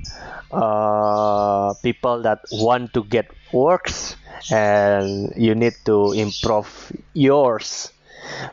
uh, 0.52 1.74
people 1.82 2.22
that 2.22 2.40
want 2.50 2.92
to 2.94 3.04
get 3.04 3.30
works 3.52 4.16
and 4.50 5.32
you 5.36 5.54
need 5.54 5.74
to 5.84 6.12
improve 6.12 6.92
yours. 7.14 7.92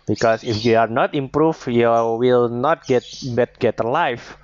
Because 0.07 0.43
if 0.43 0.63
you 0.65 0.77
are 0.77 0.87
not 0.87 1.15
improve 1.15 1.67
you 1.67 1.89
will 2.19 2.49
not 2.49 2.87
get 2.87 3.03
bet 3.35 3.57
a 3.79 3.87
life. 3.87 4.37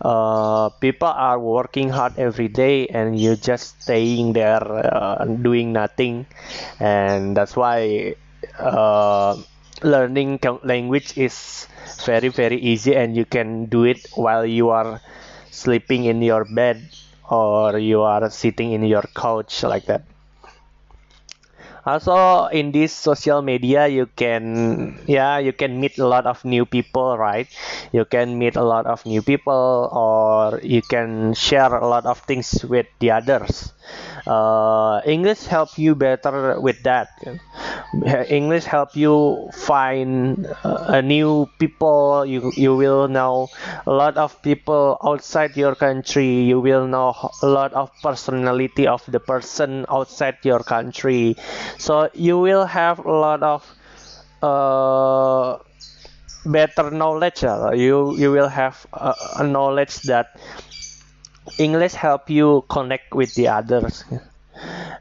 Uh, 0.00 0.68
people 0.80 1.08
are 1.08 1.38
working 1.40 1.88
hard 1.88 2.18
every 2.18 2.48
day 2.48 2.86
and 2.88 3.18
you 3.18 3.36
just 3.36 3.80
staying 3.82 4.32
there 4.34 4.62
uh, 4.62 5.24
doing 5.24 5.72
nothing. 5.72 6.26
And 6.80 7.36
that's 7.36 7.56
why 7.56 8.14
uh, 8.58 9.36
learning 9.84 10.38
language 10.64 11.16
is 11.18 11.66
very 12.04 12.28
very 12.28 12.56
easy 12.60 12.94
and 12.96 13.16
you 13.16 13.24
can 13.24 13.66
do 13.66 13.84
it 13.84 14.06
while 14.14 14.44
you 14.46 14.70
are 14.70 15.00
sleeping 15.50 16.04
in 16.04 16.22
your 16.22 16.44
bed 16.44 16.80
or 17.30 17.78
you 17.78 18.02
are 18.02 18.30
sitting 18.30 18.72
in 18.72 18.82
your 18.84 19.04
couch 19.14 19.62
like 19.64 19.86
that. 19.86 20.04
Also 21.86 22.46
in 22.52 22.70
this 22.72 22.92
social 22.92 23.40
media 23.42 23.86
you 23.86 24.06
can 24.18 24.98
yeah 25.06 25.38
you 25.38 25.52
can 25.54 25.78
meet 25.80 25.96
a 25.98 26.06
lot 26.06 26.26
of 26.26 26.44
new 26.44 26.66
people 26.66 27.16
right? 27.16 27.46
You 27.92 28.04
can 28.04 28.38
meet 28.38 28.56
a 28.56 28.62
lot 28.64 28.84
of 28.86 29.06
new 29.06 29.22
people 29.22 29.88
or 29.92 30.60
you 30.62 30.82
can 30.82 31.32
share 31.34 31.72
a 31.74 31.86
lot 31.86 32.04
of 32.04 32.18
things 32.26 32.64
with 32.68 32.86
the 32.98 33.12
others 33.12 33.72
uh, 34.26 35.00
english 35.06 35.44
help 35.46 35.78
you 35.78 35.94
better 35.94 36.60
with 36.60 36.82
that. 36.82 37.08
English 38.28 38.64
help 38.64 38.96
you 38.96 39.48
find 39.54 40.46
uh, 40.64 40.98
a 40.98 41.02
new 41.02 41.46
people. 41.58 42.24
You 42.26 42.52
you 42.56 42.76
will 42.76 43.08
know 43.08 43.48
a 43.86 43.92
lot 43.92 44.16
of 44.16 44.40
people 44.42 44.98
outside 45.02 45.56
your 45.56 45.74
country. 45.74 46.42
You 46.44 46.60
will 46.60 46.86
know 46.86 47.14
a 47.42 47.46
lot 47.46 47.72
of 47.74 47.90
personality 48.02 48.86
of 48.86 49.02
the 49.08 49.20
person 49.20 49.86
outside 49.88 50.38
your 50.42 50.60
country. 50.62 51.36
So 51.78 52.10
you 52.14 52.38
will 52.38 52.66
have 52.66 52.98
a 53.04 53.10
lot 53.12 53.42
of 53.42 53.62
uh, 54.42 55.58
better 56.46 56.90
knowledge. 56.90 57.44
Uh, 57.44 57.72
you 57.74 58.16
you 58.16 58.30
will 58.32 58.48
have 58.48 58.86
a, 58.92 59.14
a 59.38 59.44
knowledge 59.44 59.96
that 60.10 60.36
English 61.58 61.94
help 61.94 62.30
you 62.30 62.64
connect 62.68 63.14
with 63.14 63.34
the 63.34 63.48
others. 63.48 64.04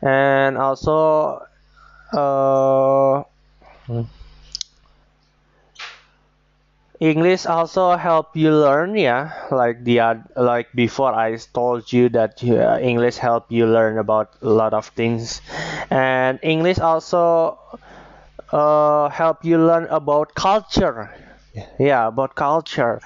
And 0.01 0.57
also 0.57 1.41
uh, 2.13 3.23
English 6.99 7.45
also 7.45 7.95
help 7.95 8.35
you 8.35 8.51
learn 8.51 8.95
yeah? 8.95 9.31
Like 9.51 9.83
the 9.85 9.99
like 10.35 10.67
before 10.75 11.13
I 11.13 11.35
told 11.53 11.91
you 11.93 12.09
that 12.09 12.43
uh, 12.43 12.77
English 12.81 13.15
help 13.17 13.45
you 13.51 13.65
learn 13.67 13.97
about 13.97 14.35
a 14.41 14.49
lot 14.49 14.73
of 14.73 14.87
things. 14.87 15.41
And 15.89 16.39
English 16.43 16.79
also 16.79 17.59
uh, 18.51 19.09
help 19.09 19.45
you 19.45 19.57
learn 19.59 19.85
about 19.89 20.35
culture. 20.35 21.11
Yeah 21.79 22.07
about 22.07 22.35
culture 22.35 23.01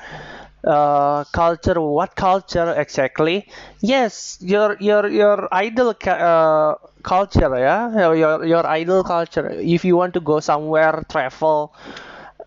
uh, 0.66 1.24
culture 1.26 1.80
what 1.82 2.16
culture 2.16 2.74
exactly? 2.78 3.48
Yes 3.82 4.38
your 4.42 4.78
your 4.80 5.08
your 5.08 5.48
idol 5.54 5.94
uh, 6.06 6.76
culture 7.04 7.52
yeah? 7.58 8.12
Your 8.14 8.46
your 8.46 8.66
idol 8.68 9.04
culture. 9.04 9.50
If 9.50 9.86
you 9.86 9.96
want 9.98 10.14
to 10.16 10.20
go 10.22 10.40
somewhere 10.40 11.06
travel 11.10 11.74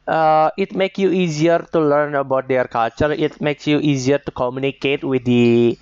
uh, 0.06 0.50
it 0.58 0.74
makes 0.74 0.98
you 0.98 1.10
easier 1.10 1.58
to 1.72 1.80
learn 1.80 2.14
about 2.14 2.48
their 2.48 2.64
culture. 2.66 3.12
It 3.12 3.40
makes 3.40 3.66
you 3.66 3.78
easier 3.78 4.18
to 4.18 4.30
communicate 4.30 5.04
with 5.04 5.24
the 5.24 5.78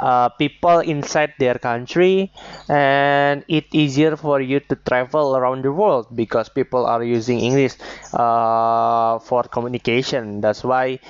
uh, 0.00 0.28
people 0.30 0.80
inside 0.80 1.34
their 1.38 1.54
country. 1.58 2.32
And 2.68 3.44
it 3.48 3.66
easier 3.72 4.16
for 4.16 4.40
you 4.40 4.60
to 4.60 4.76
travel 4.76 5.36
around 5.36 5.64
the 5.64 5.72
world 5.72 6.08
because 6.14 6.48
people 6.48 6.86
are 6.86 7.02
using 7.02 7.40
english 7.40 7.74
uh, 8.12 9.18
for 9.20 9.44
communication. 9.44 10.40
That's 10.40 10.64
why 10.64 11.00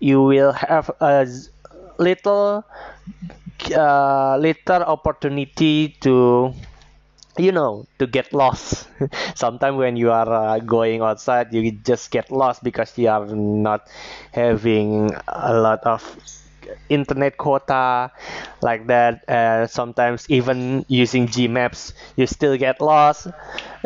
you 0.00 0.22
will 0.22 0.52
have 0.52 0.90
a 1.00 1.26
little 1.98 2.64
uh, 3.74 4.36
little 4.38 4.82
opportunity 4.84 5.96
to 6.00 6.52
you 7.38 7.52
know 7.52 7.86
to 7.98 8.06
get 8.06 8.32
lost. 8.32 8.88
Sometimes 9.36 9.76
when 9.78 9.96
you 9.96 10.10
are 10.12 10.28
uh, 10.32 10.58
going 10.60 11.02
outside 11.02 11.52
you 11.54 11.72
just 11.72 12.10
get 12.10 12.30
lost 12.30 12.62
because 12.64 12.96
you 12.98 13.08
are 13.08 13.26
not 13.26 13.88
having 14.32 15.10
a 15.28 15.54
lot 15.54 15.80
of 15.84 16.02
internet 16.88 17.36
quota 17.38 18.12
like 18.62 18.86
that. 18.88 19.22
Uh, 19.28 19.66
sometimes 19.66 20.26
even 20.30 20.84
using 20.88 21.26
gmaps 21.28 21.92
you 22.16 22.26
still 22.26 22.56
get 22.58 22.80
lost 22.80 23.28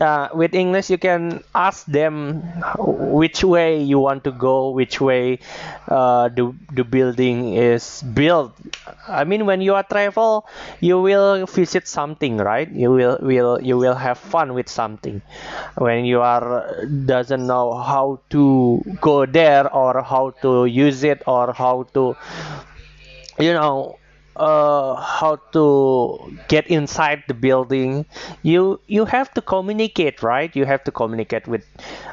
uh, 0.01 0.29
with 0.35 0.55
english 0.55 0.89
you 0.91 0.99
can 0.99 1.43
ask 1.55 1.85
them 1.87 2.41
which 2.79 3.45
way 3.45 3.83
you 3.83 3.99
want 3.99 4.25
to 4.25 4.33
go 4.33 4.71
which 4.71 5.01
way 5.01 5.39
uh, 5.89 6.29
the, 6.29 6.55
the 6.73 6.85
building 6.85 7.55
is 7.55 8.03
built. 8.15 8.53
I 9.09 9.25
mean 9.25 9.47
when 9.47 9.61
you 9.61 9.75
are 9.75 9.83
travel 9.83 10.47
you 10.81 11.01
will 11.01 11.47
visit 11.47 11.89
something 11.89 12.39
right? 12.39 12.71
You 12.71 12.91
will 12.93 13.19
will 13.21 13.61
you 13.61 13.77
will 13.77 13.95
have 13.95 14.19
fun 14.19 14.55
with 14.55 14.69
something. 14.69 15.21
When 15.77 16.05
you 16.05 16.21
are 16.23 16.85
doesn't 17.07 17.47
know 17.47 17.75
how 17.79 18.21
to 18.31 18.83
go 19.01 19.27
there 19.27 19.73
or 19.73 20.03
how 20.03 20.31
to 20.43 20.67
use 20.67 21.03
it 21.05 21.23
or 21.27 21.53
how 21.53 21.85
to 21.95 22.17
you 23.39 23.53
know 23.53 23.97
uh, 24.37 24.95
how 24.97 25.37
to 25.53 26.33
get 26.49 26.67
inside 26.69 27.23
the 27.29 27.35
building 27.35 28.07
you 28.43 28.81
you 28.87 29.05
have 29.05 29.33
to 29.35 29.43
communicate 29.43 30.23
right? 30.23 30.55
You 30.55 30.65
have 30.65 30.85
to 30.85 30.93
communicate 30.93 31.47
with 31.49 31.65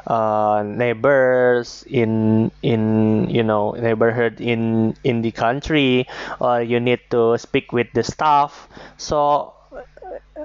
uh, 0.06 0.62
neighbors 0.66 1.84
in 1.88 2.50
in 2.62 3.28
you 3.30 3.42
know 3.42 3.72
neighborhood 3.72 4.40
in 4.40 4.94
in 5.04 5.22
the 5.22 5.30
country 5.32 6.06
or 6.40 6.62
you 6.62 6.80
need 6.80 7.00
to 7.10 7.38
speak 7.38 7.72
with 7.72 7.88
the 7.94 8.02
staff. 8.02 8.68
So 8.96 9.54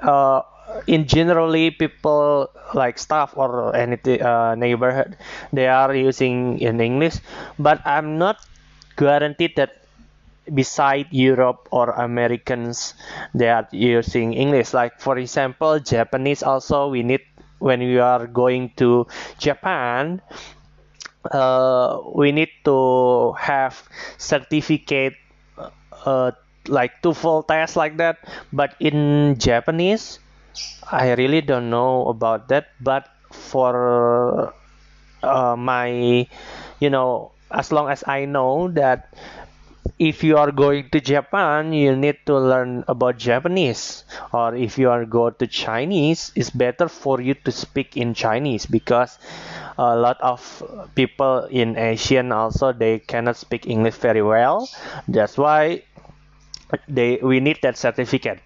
uh, 0.02 0.42
in 0.86 1.06
generally 1.06 1.70
people 1.70 2.50
like 2.74 2.98
staff 2.98 3.32
or 3.36 3.74
any 3.76 3.98
uh, 4.20 4.54
neighborhood 4.54 5.16
they 5.52 5.68
are 5.68 5.94
using 5.94 6.58
in 6.58 6.80
english 6.80 7.16
but 7.58 7.80
i'm 7.86 8.18
not 8.18 8.36
guaranteed 8.96 9.54
that 9.56 9.83
beside 10.52 11.06
Europe 11.10 11.68
or 11.70 11.90
Americans 11.96 12.94
they 13.34 13.48
are 13.48 13.66
using 13.72 14.34
English. 14.34 14.72
Like 14.74 15.00
for 15.00 15.18
example 15.18 15.78
Japanese 15.80 16.42
also 16.42 16.88
we 16.88 17.02
need 17.02 17.22
when 17.58 17.80
we 17.80 17.98
are 17.98 18.26
going 18.26 18.70
to 18.76 19.06
Japan 19.38 20.20
uh, 21.30 21.98
we 22.14 22.32
need 22.32 22.50
to 22.64 23.32
have 23.38 23.76
certificate 24.18 25.14
uh, 26.04 26.30
like 26.68 27.02
TOEFL 27.02 27.46
test 27.46 27.76
like 27.76 27.96
that. 27.98 28.18
But 28.52 28.74
in 28.80 29.36
Japanese 29.38 30.18
I 30.90 31.12
really 31.14 31.40
don't 31.40 31.70
know 31.70 32.06
about 32.08 32.48
that. 32.48 32.68
But 32.80 33.08
for 33.32 34.54
uh, 35.22 35.56
my 35.56 36.26
you 36.80 36.90
know 36.90 37.32
as 37.50 37.72
long 37.72 37.88
as 37.90 38.04
I 38.06 38.24
know 38.26 38.68
that 38.74 39.14
if 39.98 40.24
you 40.24 40.36
are 40.36 40.50
going 40.52 40.88
to 40.90 41.00
Japan, 41.00 41.72
you 41.72 41.94
need 41.96 42.18
to 42.26 42.38
learn 42.38 42.84
about 42.88 43.18
Japanese. 43.18 44.04
Or 44.32 44.54
if 44.54 44.78
you 44.78 44.90
are 44.90 45.04
go 45.04 45.30
to 45.30 45.46
Chinese, 45.46 46.32
it's 46.34 46.50
better 46.50 46.88
for 46.88 47.20
you 47.20 47.34
to 47.34 47.52
speak 47.52 47.96
in 47.96 48.14
Chinese 48.14 48.66
because 48.66 49.18
a 49.78 49.96
lot 49.96 50.20
of 50.20 50.40
people 50.94 51.44
in 51.50 51.76
Asian 51.76 52.32
also 52.32 52.72
they 52.72 52.98
cannot 53.00 53.36
speak 53.36 53.66
English 53.66 53.96
very 53.96 54.22
well. 54.22 54.68
That's 55.08 55.36
why 55.38 55.82
they 56.88 57.18
we 57.22 57.40
need 57.40 57.58
that 57.62 57.76
certificate. 57.78 58.40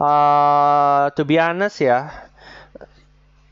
Uh, 0.00 1.10
to 1.10 1.24
be 1.24 1.38
honest, 1.38 1.80
yeah, 1.80 2.28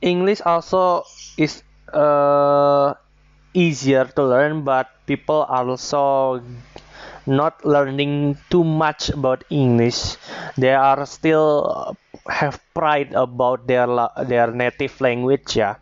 English 0.03 0.41
also 0.45 1.05
is 1.37 1.63
uh, 1.93 2.95
easier 3.55 4.05
to 4.05 4.23
learn, 4.25 4.63
but 4.65 4.89
people 5.07 5.43
also 5.49 6.43
not 7.27 7.65
learning 7.65 8.37
too 8.51 8.65
much 8.65 9.09
about 9.11 9.45
English. 9.51 10.17
They 10.57 10.75
are 10.75 11.05
still 11.07 11.97
have 12.29 12.61
pride 12.75 13.13
about 13.15 13.67
their 13.67 13.89
their 14.27 14.53
native 14.53 15.01
language. 15.01 15.57
Yeah. 15.57 15.77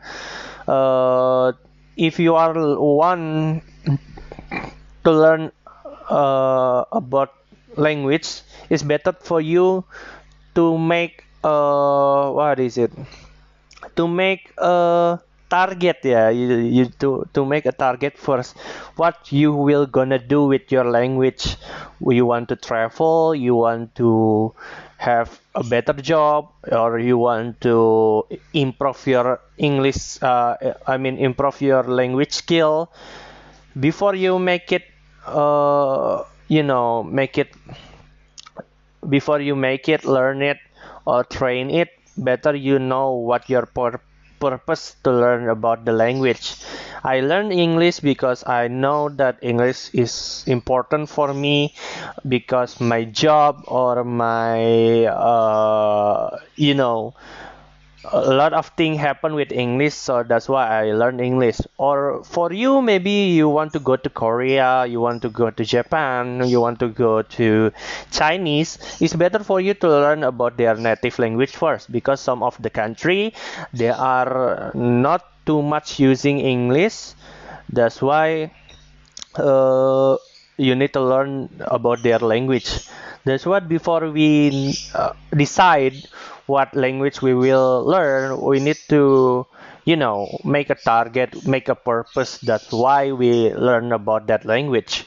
Uh, 0.66 1.53
if 1.96 2.18
you 2.18 2.35
are 2.37 2.55
one 2.79 3.62
to 5.05 5.11
learn 5.12 5.51
uh, 6.11 6.85
about 6.92 7.35
language, 7.77 8.42
it's 8.70 8.83
better 8.83 9.12
for 9.12 9.40
you 9.40 9.85
to 10.55 10.79
make 10.79 11.24
uh, 11.44 12.31
what 12.31 12.59
is 12.61 12.79
it? 12.79 12.92
To 13.96 14.09
make 14.09 14.53
a 14.57 15.18
target 15.51 15.99
yeah 16.05 16.29
you, 16.31 16.57
you 16.77 16.85
to 17.01 17.25
to 17.35 17.45
make 17.45 17.67
a 17.67 17.73
target 17.73 18.17
first. 18.19 18.57
What 18.97 19.33
you 19.33 19.53
will 19.55 19.87
gonna 19.87 20.19
do 20.19 20.47
with 20.47 20.71
your 20.73 20.85
language? 20.85 21.57
You 22.01 22.27
want 22.27 22.49
to 22.51 22.57
travel 22.57 23.35
you 23.35 23.55
want 23.55 23.95
to 23.97 24.55
have 24.99 25.41
a 25.55 25.63
better 25.65 25.93
job 25.95 26.51
or 26.71 26.99
you 26.99 27.19
want 27.19 27.61
to 27.63 28.27
improve 28.53 29.07
your 29.07 29.39
english 29.57 30.19
uh, 30.23 30.57
i 30.87 30.97
mean 30.97 31.19
improve 31.19 31.61
your 31.63 31.85
language 31.85 32.33
skill? 32.33 32.91
Before 33.79 34.15
you 34.15 34.39
make 34.39 34.73
it 34.73 34.85
uh, 35.27 36.25
you 36.49 36.63
know 36.63 37.03
make 37.05 37.39
it 37.39 37.51
before 39.09 39.41
you 39.41 39.55
make 39.57 39.89
it 39.89 40.05
learn 40.05 40.43
it 40.43 40.59
or 41.07 41.25
train 41.25 41.71
it 41.71 41.89
better 42.17 42.55
you 42.55 42.79
know 42.79 43.13
what 43.13 43.49
your 43.49 43.67
pur- 43.67 44.01
purpose 44.40 44.96
to 45.05 45.11
learn 45.12 45.48
about 45.48 45.85
the 45.85 45.92
language. 45.92 46.57
I 47.05 47.20
learn 47.20 47.53
English 47.53 48.01
because 48.01 48.44
I 48.46 48.68
know 48.68 49.09
that 49.20 49.38
English 49.42 49.90
is 49.94 50.44
important 50.46 51.09
for 51.09 51.33
me 51.35 51.74
because 52.27 52.81
my 52.81 53.05
job 53.05 53.62
or 53.66 54.05
my 54.05 55.05
uh, 55.07 56.38
you 56.57 56.74
know 56.74 57.14
a 58.05 58.21
lot 58.33 58.53
of 58.53 58.69
things 58.79 58.99
happen 58.99 59.35
with 59.35 59.51
English, 59.53 59.95
so 59.95 60.23
that's 60.23 60.49
why 60.49 60.67
I 60.67 60.93
learn 60.93 61.21
English. 61.21 61.59
Or 61.79 62.23
for 62.25 62.53
you, 62.53 62.81
maybe 62.81 63.11
you 63.35 63.49
want 63.49 63.73
to 63.75 63.81
go 63.81 63.97
to 63.97 64.09
Korea, 64.11 64.87
you 64.87 65.01
want 65.01 65.23
to 65.23 65.29
go 65.29 65.51
to 65.51 65.65
Japan, 65.65 66.47
you 66.47 66.61
want 66.61 66.79
to 66.81 66.89
go 66.89 67.23
to 67.23 67.73
Chinese. 68.11 68.79
It's 69.01 69.15
better 69.15 69.41
for 69.41 69.61
you 69.61 69.75
to 69.75 69.89
learn 69.89 70.23
about 70.25 70.57
their 70.57 70.75
native 70.77 71.19
language 71.19 71.51
first, 71.57 71.91
because 71.91 72.21
some 72.21 72.43
of 72.43 72.61
the 72.63 72.71
country 72.71 73.35
they 73.73 73.91
are 73.91 74.71
not 74.75 75.25
too 75.45 75.63
much 75.63 75.99
using 75.99 76.39
English. 76.41 77.15
That's 77.71 78.01
why 78.01 78.53
uh, 79.37 80.17
you 80.57 80.75
need 80.75 80.93
to 80.95 81.01
learn 81.01 81.49
about 81.61 82.03
their 82.03 82.19
language. 82.19 82.89
That's 83.25 83.47
what 83.47 83.69
before 83.69 84.11
we 84.11 84.75
uh, 84.95 85.13
decide 85.37 85.95
what 86.49 86.75
language 86.75 87.23
we 87.23 87.35
will 87.35 87.85
learn, 87.85 88.41
we 88.41 88.61
need 88.61 88.79
to, 88.89 89.47
you 89.85 89.97
know, 89.97 90.29
make 90.45 90.71
a 90.71 90.75
target, 90.75 91.47
make 91.47 91.69
a 91.69 91.75
purpose. 91.75 92.39
That's 92.39 92.73
why 92.73 93.13
we 93.13 93.53
learn 93.55 93.93
about 93.93 94.27
that 94.29 94.45
language. 94.45 95.07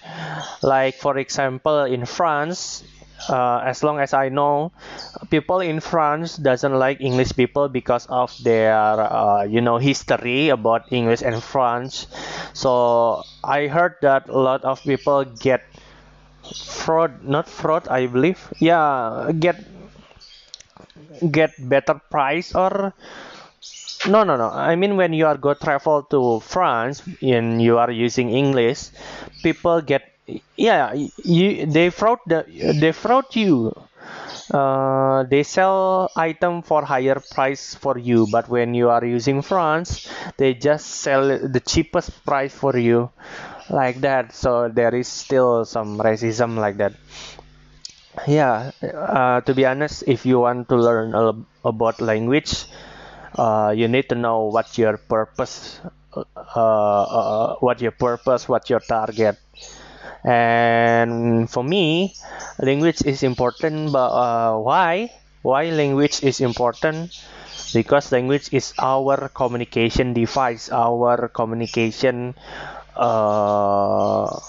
Like 0.63 0.95
for 0.95 1.17
example, 1.17 1.83
in 1.85 2.05
France, 2.05 2.83
uh, 3.29 3.61
as 3.65 3.83
long 3.83 3.99
as 3.99 4.13
I 4.13 4.29
know, 4.29 4.71
people 5.29 5.59
in 5.59 5.79
France 5.79 6.37
doesn't 6.37 6.73
like 6.73 7.01
English 7.01 7.35
people 7.35 7.69
because 7.69 8.05
of 8.07 8.33
their 8.43 8.73
uh, 8.75 9.43
you 9.43 9.61
know 9.61 9.77
history 9.77 10.49
about 10.49 10.91
English 10.91 11.21
and 11.21 11.41
France. 11.43 12.07
So 12.53 13.23
I 13.43 13.67
heard 13.67 13.95
that 14.01 14.29
a 14.29 14.37
lot 14.37 14.63
of 14.63 14.81
people 14.83 15.25
get 15.25 15.61
fraud, 16.55 17.23
not 17.23 17.47
fraud, 17.47 17.87
I 17.87 18.07
believe. 18.07 18.39
Yeah, 18.59 19.31
get 19.37 19.57
get 21.31 21.51
better 21.69 21.95
price 22.09 22.53
or 22.55 22.93
no 24.07 24.23
no 24.23 24.35
no. 24.37 24.49
I 24.49 24.75
mean 24.75 24.97
when 24.97 25.13
you 25.13 25.25
are 25.27 25.37
go 25.37 25.53
travel 25.53 26.03
to 26.13 26.39
france 26.41 27.01
and 27.21 27.61
you 27.61 27.77
are 27.77 27.91
using 27.91 28.29
english 28.29 28.89
people 29.43 29.81
get 29.81 30.03
yeah 30.57 30.93
you 30.93 31.65
they 31.65 31.89
fraud 31.89 32.19
the 32.27 32.45
they 32.81 32.91
fraud 32.91 33.25
you. 33.35 33.73
Uh, 34.51 35.23
they 35.31 35.43
sell 35.43 36.09
item 36.17 36.61
for 36.61 36.83
higher 36.83 37.19
price 37.31 37.73
for 37.75 37.97
you 37.97 38.27
but 38.31 38.49
when 38.49 38.73
you 38.73 38.89
are 38.89 39.05
using 39.05 39.41
France 39.41 40.11
they 40.37 40.53
just 40.53 40.87
sell 41.05 41.23
the 41.39 41.61
cheapest 41.61 42.11
price 42.25 42.53
for 42.53 42.75
you 42.77 43.09
like 43.69 44.01
that. 44.01 44.33
So 44.33 44.67
there 44.67 44.93
is 44.95 45.07
still 45.07 45.63
some 45.65 45.97
racism 45.99 46.57
like 46.57 46.77
that 46.77 46.93
yeah 48.27 48.71
uh, 48.83 49.39
to 49.41 49.53
be 49.53 49.65
honest 49.65 50.03
if 50.07 50.25
you 50.25 50.39
want 50.39 50.67
to 50.69 50.75
learn 50.75 51.13
about 51.63 52.01
language 52.01 52.65
uh, 53.37 53.73
you 53.75 53.87
need 53.87 54.09
to 54.09 54.15
know 54.15 54.45
what 54.45 54.77
your 54.77 54.97
purpose 54.97 55.79
uh, 56.15 56.23
uh, 56.55 57.55
what 57.59 57.81
your 57.81 57.91
purpose 57.91 58.47
what 58.49 58.69
your 58.69 58.79
target. 58.81 59.37
And 60.23 61.49
for 61.49 61.63
me 61.63 62.15
language 62.59 63.01
is 63.05 63.23
important 63.23 63.91
but 63.93 64.09
uh, 64.11 64.57
why? 64.59 65.11
Why 65.43 65.69
language 65.71 66.23
is 66.23 66.41
important? 66.41 67.11
Because 67.73 68.11
language 68.11 68.49
is 68.53 68.73
our 68.79 69.29
communication 69.29 70.13
device 70.13 70.69
our 70.71 71.29
communication 71.29 72.35
uh, 72.95 74.39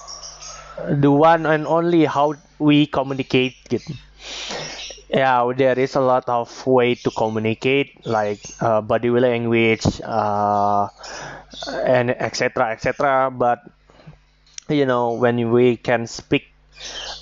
the 0.89 1.11
one 1.11 1.47
and 1.47 1.67
only 1.67 2.05
how 2.05 2.35
we 2.59 2.87
communicate. 2.87 3.57
It 3.71 3.83
yeah 5.09 5.45
there 5.57 5.79
is 5.79 5.95
a 5.95 6.01
lot 6.01 6.25
of 6.29 6.49
way 6.67 6.95
to 6.95 7.11
communicate 7.11 8.05
like 8.07 8.41
uh, 8.61 8.81
body 8.81 9.11
language 9.11 9.85
uh, 10.05 10.89
and 11.85 12.11
etc 12.11 12.73
etc 12.73 13.31
but 13.31 13.61
you 14.69 14.87
know 14.87 15.13
when 15.13 15.51
we 15.51 15.77
can 15.77 16.07
speak 16.07 16.49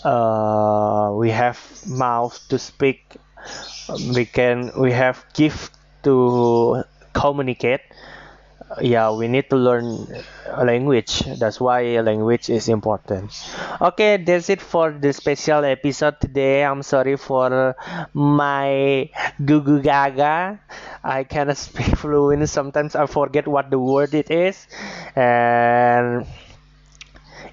uh, 0.04 1.12
we 1.14 1.30
have 1.30 1.58
mouth 1.86 2.34
to 2.48 2.58
speak 2.58 3.16
we 4.14 4.24
can 4.24 4.70
we 4.78 4.92
have 4.92 5.24
gift 5.34 5.72
to 6.02 6.82
communicate 7.12 7.80
yeah 8.80 9.10
we 9.10 9.26
need 9.26 9.50
to 9.50 9.56
learn 9.56 10.06
a 10.46 10.64
language. 10.64 11.20
That's 11.38 11.60
why 11.60 11.98
language 12.00 12.48
is 12.50 12.68
important. 12.68 13.32
Okay 13.80 14.16
that's 14.18 14.48
it 14.48 14.60
for 14.60 14.92
the 14.92 15.12
special 15.12 15.64
episode 15.64 16.20
today. 16.20 16.64
I'm 16.64 16.82
sorry 16.82 17.16
for 17.16 17.74
my 18.14 19.10
gugu 19.42 19.82
gaga 19.82 20.60
i 21.02 21.24
cannot 21.24 21.56
speak 21.66 21.96
fluent. 21.98 22.48
Sometimes 22.48 22.94
i 22.94 23.06
forget 23.06 23.48
what 23.48 23.70
the 23.70 23.78
word 23.78 24.14
it 24.14 24.30
is. 24.30 24.66
And 25.16 26.26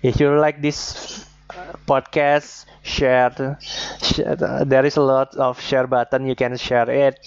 if 0.04 0.20
you 0.20 0.38
like 0.40 0.62
this 0.62 1.27
podcast 1.88 2.66
share, 2.84 3.58
share 4.02 4.36
there 4.66 4.86
is 4.86 4.98
a 4.98 5.02
lot 5.02 5.36
of 5.36 5.60
share 5.60 5.88
button 5.88 6.26
you 6.28 6.36
can 6.36 6.58
share 6.58 6.90
it. 6.90 7.20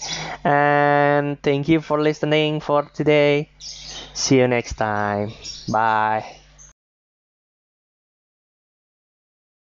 And 0.44 1.40
thank 1.42 1.68
you 1.68 1.80
for 1.80 2.00
listening 2.00 2.60
for 2.60 2.82
today. 2.94 3.50
See 4.14 4.38
you 4.38 4.48
next 4.48 4.74
time. 4.74 5.32
Bye 5.68 6.39